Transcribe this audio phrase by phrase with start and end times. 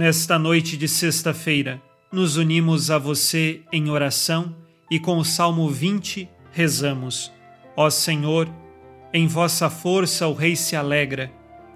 [0.00, 1.78] Nesta noite de sexta-feira,
[2.10, 4.56] nos unimos a você em oração
[4.90, 7.30] e com o Salmo 20 rezamos:
[7.76, 8.48] Ó Senhor,
[9.12, 11.30] em vossa força o Rei se alegra,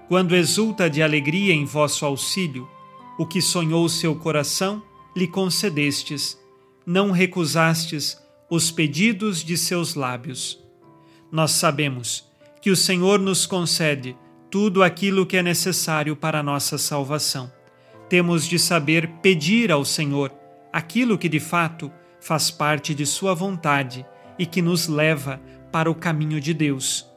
[0.07, 2.67] quando exulta de alegria em vosso auxílio.
[3.19, 4.81] O que sonhou seu coração,
[5.15, 6.35] lhe concedestes,
[6.83, 10.59] não recusastes os pedidos de seus lábios.
[11.31, 12.27] Nós sabemos
[12.59, 14.17] que o Senhor nos concede
[14.49, 17.54] tudo aquilo que é necessário para a nossa salvação.
[18.09, 20.31] Temos de saber pedir ao Senhor
[20.71, 24.05] aquilo que de fato faz parte de Sua vontade
[24.37, 27.09] e que nos leva para o caminho de Deus.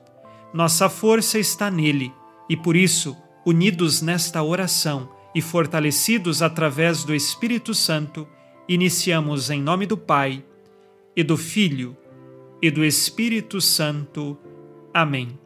[0.53, 2.13] Nossa força está nele
[2.49, 8.27] e por isso, unidos nesta oração e fortalecidos através do Espírito Santo,
[8.69, 10.43] iniciamos em nome do Pai
[11.15, 11.97] e do Filho
[12.63, 14.39] e do Espírito Santo.
[14.93, 15.39] Amém.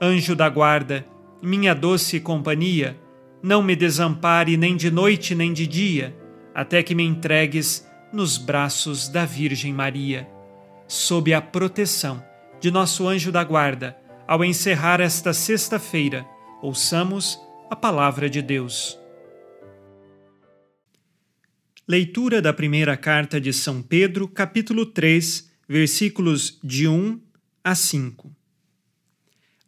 [0.00, 1.06] Anjo da guarda,
[1.42, 3.00] minha doce companhia,
[3.44, 6.16] não me desampare nem de noite nem de dia,
[6.54, 10.26] até que me entregues nos braços da Virgem Maria.
[10.88, 12.24] Sob a proteção
[12.58, 16.26] de nosso anjo da guarda, ao encerrar esta sexta-feira,
[16.62, 18.98] ouçamos a palavra de Deus.
[21.86, 27.20] Leitura da primeira carta de São Pedro, capítulo 3, versículos de 1
[27.62, 28.34] a 5.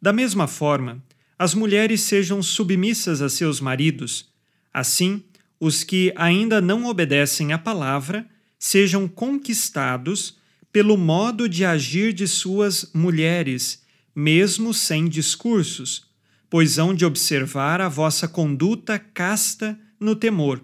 [0.01, 0.99] Da mesma forma,
[1.37, 4.29] as mulheres sejam submissas a seus maridos,
[4.73, 5.23] assim,
[5.59, 8.27] os que ainda não obedecem à palavra
[8.59, 10.37] sejam conquistados
[10.71, 13.83] pelo modo de agir de suas mulheres,
[14.15, 16.07] mesmo sem discursos,
[16.49, 20.63] pois hão de observar a vossa conduta casta no temor.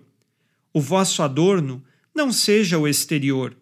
[0.72, 1.84] O vosso adorno
[2.16, 3.56] não seja o exterior,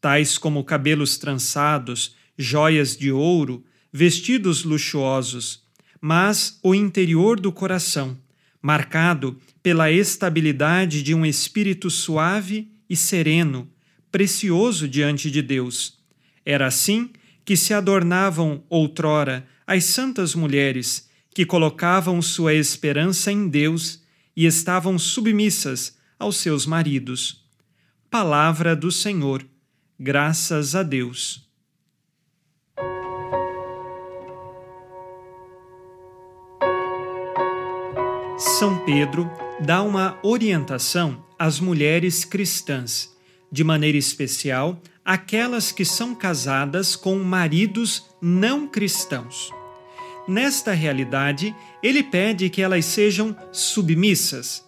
[0.00, 5.65] tais como cabelos trançados, joias de ouro, vestidos luxuosos,
[6.06, 8.16] mas o interior do coração,
[8.62, 13.68] marcado pela estabilidade de um espírito suave e sereno,
[14.12, 15.98] precioso diante de Deus.
[16.44, 17.10] Era assim
[17.44, 24.00] que se adornavam outrora as santas mulheres que colocavam sua esperança em Deus
[24.36, 27.44] e estavam submissas aos seus maridos.
[28.08, 29.44] Palavra do Senhor.
[29.98, 31.45] Graças a Deus.
[38.38, 43.10] São Pedro dá uma orientação às mulheres cristãs,
[43.50, 49.50] de maneira especial aquelas que são casadas com maridos não cristãos.
[50.28, 54.62] Nesta realidade, ele pede que elas sejam submissas,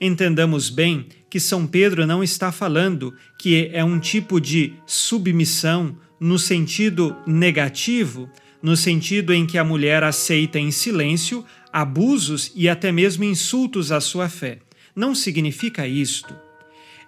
[0.00, 6.38] entendamos bem que São Pedro não está falando que é um tipo de submissão no
[6.38, 8.30] sentido negativo,
[8.62, 14.00] no sentido em que a mulher aceita em silêncio abusos e até mesmo insultos à
[14.00, 14.58] sua fé.
[14.94, 16.34] Não significa isto.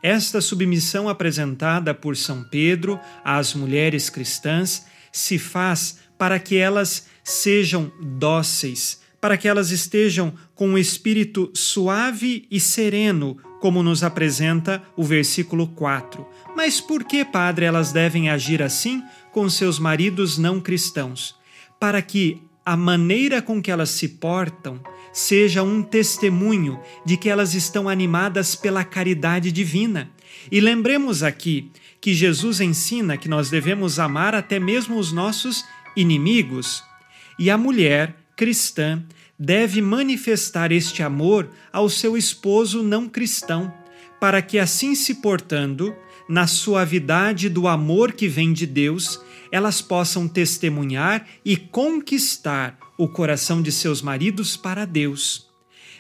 [0.02, 7.90] Esta submissão apresentada por São Pedro às mulheres cristãs se faz para que elas sejam
[8.00, 15.02] dóceis, para que elas estejam com um espírito suave e sereno, como nos apresenta o
[15.02, 16.26] versículo 4.
[16.54, 21.34] Mas por que, padre, elas devem agir assim com seus maridos não cristãos?
[21.80, 24.80] Para que a maneira com que elas se portam
[25.12, 30.10] seja um testemunho de que elas estão animadas pela caridade divina.
[30.50, 35.64] E lembremos aqui que Jesus ensina que nós devemos amar até mesmo os nossos
[35.96, 36.82] inimigos.
[37.38, 39.02] E a mulher cristã
[39.38, 43.72] deve manifestar este amor ao seu esposo não cristão,
[44.20, 45.94] para que assim se portando,
[46.28, 49.20] na suavidade do amor que vem de Deus,
[49.52, 55.46] elas possam testemunhar e conquistar o coração de seus maridos para Deus.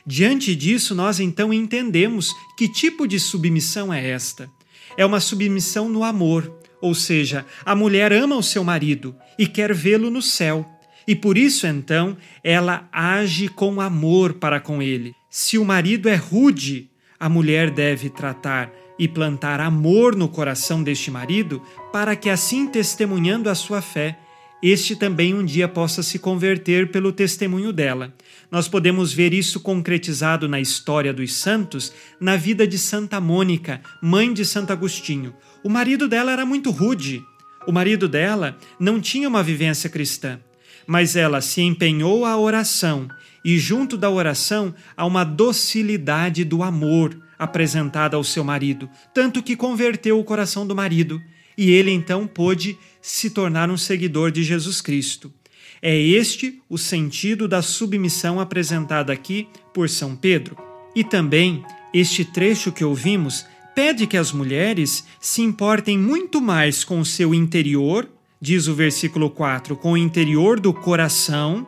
[0.06, 4.50] Diante disso, nós então entendemos que tipo de submissão é esta.
[4.96, 9.74] É uma submissão no amor, ou seja, a mulher ama o seu marido e quer
[9.74, 10.70] vê-lo no céu
[11.06, 15.14] e por isso então ela age com amor para com ele.
[15.30, 21.10] Se o marido é rude, a mulher deve tratar e plantar amor no coração deste
[21.10, 21.62] marido,
[21.92, 24.18] para que assim testemunhando a sua fé,
[24.62, 28.14] este também um dia possa se converter pelo testemunho dela.
[28.50, 34.32] Nós podemos ver isso concretizado na história dos santos, na vida de Santa Mônica, mãe
[34.32, 35.34] de Santo Agostinho.
[35.62, 37.22] O marido dela era muito rude.
[37.66, 40.40] O marido dela não tinha uma vivência cristã,
[40.86, 43.08] mas ela se empenhou à oração
[43.44, 49.56] e, junto da oração, a uma docilidade do amor apresentada ao seu marido, tanto que
[49.56, 51.20] converteu o coração do marido
[51.56, 55.32] e ele então pôde se tornar um seguidor de Jesus Cristo.
[55.80, 60.56] É este o sentido da submissão apresentada aqui por São Pedro.
[60.96, 63.44] E também este trecho que ouvimos
[63.74, 68.08] pede que as mulheres se importem muito mais com o seu interior,
[68.44, 71.66] diz o versículo 4, com o interior do coração,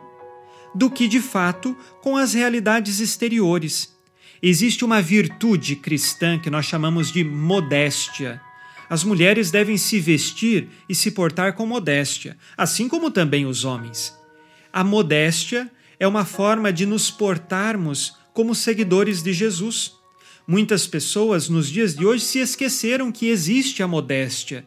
[0.75, 3.95] do que de fato com as realidades exteriores.
[4.43, 8.39] Existe uma virtude cristã que nós chamamos de modéstia
[8.89, 14.17] as mulheres devem se vestir e se portar com modéstia, assim como também os homens.
[14.71, 15.69] A modéstia
[15.99, 19.93] é uma forma de nos portarmos como seguidores de Jesus.
[20.47, 24.65] Muitas pessoas nos dias de hoje se esqueceram que existe a modéstia.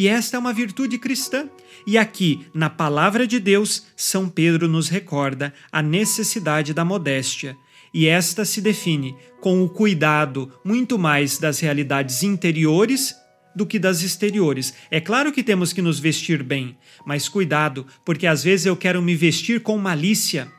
[0.00, 1.46] E esta é uma virtude cristã.
[1.86, 7.54] E aqui, na palavra de Deus, São Pedro nos recorda a necessidade da modéstia.
[7.92, 13.14] E esta se define com o cuidado muito mais das realidades interiores
[13.54, 14.72] do que das exteriores.
[14.90, 19.02] É claro que temos que nos vestir bem, mas cuidado, porque às vezes eu quero
[19.02, 20.50] me vestir com malícia.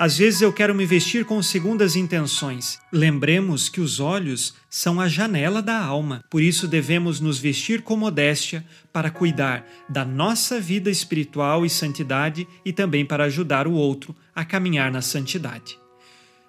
[0.00, 2.78] Às vezes eu quero me vestir com segundas intenções.
[2.90, 7.98] Lembremos que os olhos são a janela da alma, por isso devemos nos vestir com
[7.98, 14.16] modéstia para cuidar da nossa vida espiritual e santidade e também para ajudar o outro
[14.34, 15.78] a caminhar na santidade.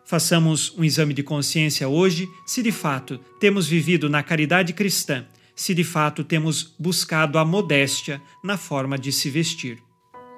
[0.05, 5.73] Façamos um exame de consciência hoje se de fato temos vivido na caridade cristã se
[5.73, 9.90] de fato temos buscado a modéstia na forma de se vestir.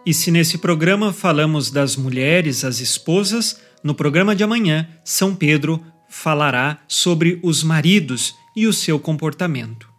[0.06, 5.82] E se nesse programa falamos das mulheres, as esposas, no programa de amanhã, São Pedro
[6.10, 9.90] falará sobre os maridos e o seu comportamento.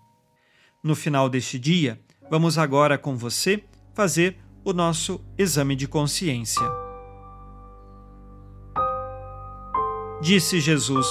[0.82, 1.98] No final deste dia,
[2.30, 3.64] vamos agora com você
[3.94, 6.62] fazer o nosso exame de consciência.
[10.20, 11.06] Disse Jesus: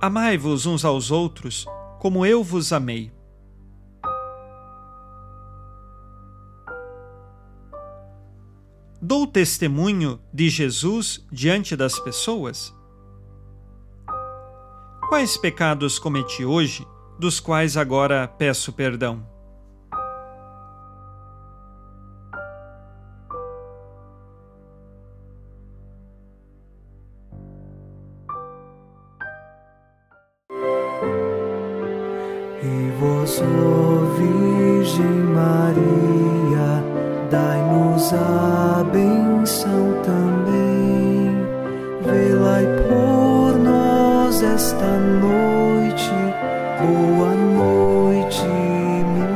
[0.00, 1.64] Amai-vos uns aos outros,
[2.00, 3.15] como eu vos amei.
[9.00, 12.74] Dou testemunho de Jesus diante das pessoas?
[15.10, 16.86] Quais pecados cometi hoje,
[17.18, 19.22] dos quais agora peço perdão?
[32.62, 33.42] E vós,
[34.18, 36.82] Virgem Maria,
[37.30, 38.55] dai-nos a
[47.06, 49.30] Boa noite, minha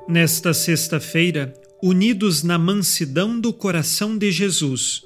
[0.09, 1.53] Nesta sexta-feira,
[1.83, 5.03] unidos na mansidão do coração de Jesus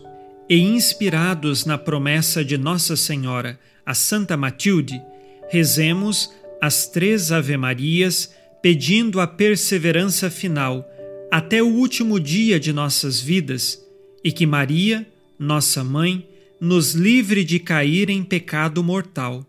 [0.51, 5.01] e inspirados na promessa de Nossa Senhora, a Santa Matilde,
[5.49, 10.87] rezemos as três Ave-Marias pedindo a perseverança final
[11.31, 13.83] até o último dia de nossas vidas
[14.23, 15.07] e que Maria,
[15.39, 16.29] nossa mãe,
[16.61, 19.47] nos livre de cair em pecado mortal.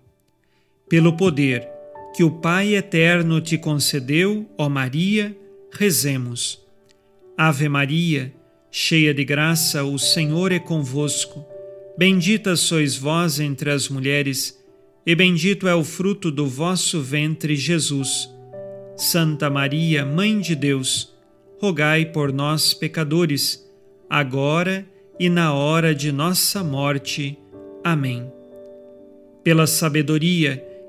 [0.89, 1.67] Pelo poder
[2.15, 5.37] que o Pai eterno te concedeu, ó Maria,
[5.71, 6.65] rezemos.
[7.37, 8.33] Ave Maria,
[8.71, 11.45] cheia de graça, o Senhor é convosco.
[11.97, 14.57] Bendita sois vós entre as mulheres,
[15.05, 18.29] e bendito é o fruto do vosso ventre, Jesus.
[18.95, 21.13] Santa Maria, Mãe de Deus,
[21.59, 23.63] rogai por nós, pecadores,
[24.09, 24.87] agora
[25.19, 27.37] e na hora de nossa morte.
[27.83, 28.31] Amém.
[29.43, 30.66] Pela sabedoria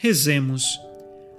[0.00, 0.80] rezemos.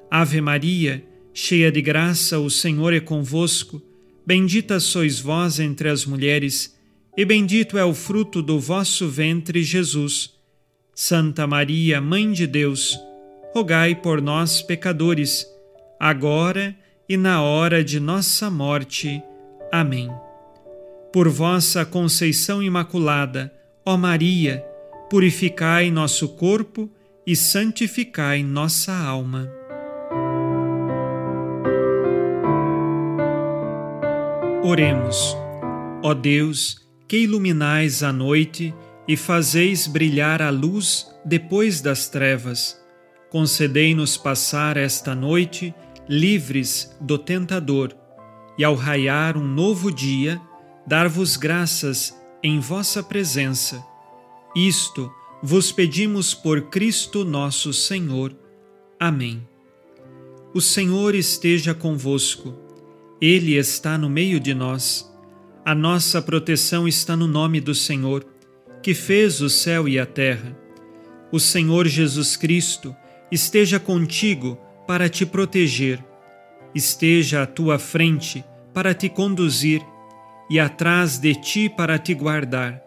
[0.09, 1.03] Ave Maria,
[1.33, 3.81] cheia de graça, o Senhor é convosco.
[4.23, 6.77] Bendita sois vós entre as mulheres,
[7.17, 10.35] e bendito é o fruto do vosso ventre, Jesus.
[10.93, 12.99] Santa Maria, Mãe de Deus,
[13.51, 15.47] rogai por nós, pecadores,
[15.99, 16.75] agora
[17.09, 19.23] e na hora de nossa morte.
[19.71, 20.07] Amém.
[21.11, 23.51] Por vossa conceição imaculada,
[23.83, 24.63] ó Maria,
[25.09, 26.87] purificai nosso corpo
[27.25, 29.49] e santificai nossa alma.
[34.63, 35.35] Oremos.
[36.03, 38.73] Ó Deus, que iluminais a noite
[39.07, 42.79] e fazeis brilhar a luz depois das trevas,
[43.29, 45.73] concedei-nos passar esta noite
[46.07, 47.95] livres do tentador,
[48.57, 50.39] e ao raiar um novo dia,
[50.85, 53.83] dar-vos graças em vossa presença.
[54.55, 55.11] Isto
[55.41, 58.36] vos pedimos por Cristo nosso Senhor.
[59.00, 59.41] Amém.
[60.53, 62.53] O Senhor esteja convosco,
[63.19, 65.10] Ele está no meio de nós.
[65.65, 68.25] A nossa proteção está no nome do Senhor,
[68.83, 70.57] que fez o céu e a terra.
[71.31, 72.95] O Senhor Jesus Cristo
[73.31, 76.03] esteja contigo para te proteger,
[76.75, 78.43] esteja à tua frente
[78.74, 79.81] para te conduzir
[80.50, 82.81] e atrás de ti para te guardar.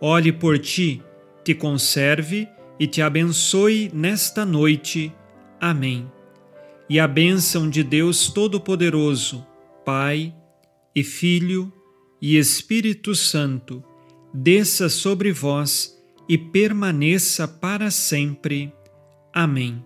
[0.00, 1.02] Olhe por ti,
[1.44, 5.12] te conserve e te abençoe nesta noite.
[5.60, 6.10] Amém.
[6.88, 9.46] E a bênção de Deus Todo-Poderoso,
[9.84, 10.34] Pai
[10.94, 11.72] e Filho
[12.20, 13.82] e Espírito Santo,
[14.32, 15.96] desça sobre vós
[16.28, 18.72] e permaneça para sempre.
[19.32, 19.84] Amém.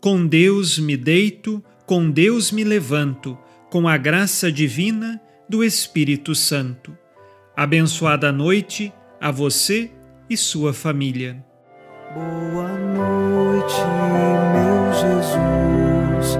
[0.00, 3.38] Com Deus me deito, com Deus me levanto,
[3.70, 6.96] com a graça divina do Espírito Santo.
[7.56, 9.90] Abençoada noite a você
[10.28, 11.44] e sua família.
[12.14, 13.80] Boa noite,
[14.52, 16.38] meu Jesus.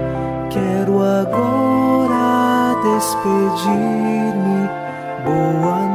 [0.51, 4.69] Quero agora despedir-me.
[5.25, 5.94] Boa noite